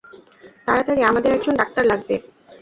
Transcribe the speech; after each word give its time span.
তাড়াতাড়ি, 0.67 1.01
আমাদের 1.03 1.31
একজন 1.33 1.53
ডাক্তার 1.57 1.83
লাগবে! 1.91 2.15